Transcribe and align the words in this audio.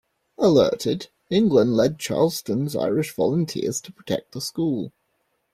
'Alerted, 0.49 1.09
England 1.29 1.75
led 1.75 1.99
Charleston's 1.99 2.75
Irish 2.75 3.13
Volunteers 3.13 3.79
to 3.81 3.91
protect 3.91 4.31
the 4.31 4.41
school. 4.41 4.91